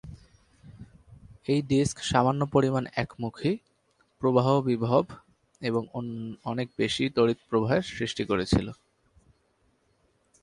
[1.47, 3.51] এই ডিস্ক সামান্য পরিমাণ একমুখী
[4.21, 5.03] প্রবাহ বিভব
[5.61, 5.81] এবং
[6.45, 8.67] অনেক বেশি তড়িৎ প্রবাহের সৃষ্টি করেছিল।